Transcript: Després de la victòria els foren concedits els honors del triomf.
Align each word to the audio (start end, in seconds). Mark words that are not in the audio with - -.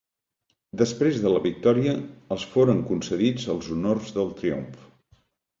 Després 0.81 1.19
de 1.25 1.33
la 1.33 1.41
victòria 1.43 1.93
els 2.37 2.45
foren 2.55 2.81
concedits 2.89 3.47
els 3.55 3.71
honors 3.77 4.13
del 4.17 4.37
triomf. 4.41 4.85